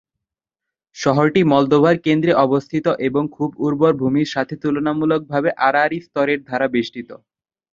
শহরটি 0.95 1.41
মলদোভার 1.51 1.95
কেন্দ্রে 2.05 2.33
অবস্থিত 2.45 2.85
এবং 3.07 3.23
খুব 3.31 3.49
উর্বর 3.65 3.93
ভূমির 4.01 4.27
সাথে 4.27 4.53
তুলনামূলকভাবে 4.63 5.49
আড়াআড়ি 5.67 5.97
স্তরের 6.05 6.39
দ্বারা 6.47 6.67
বেষ্টিত। 6.75 7.09